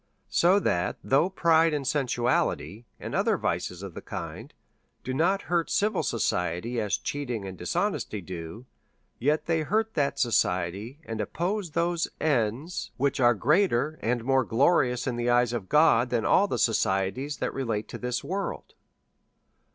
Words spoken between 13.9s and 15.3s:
and more glorious in the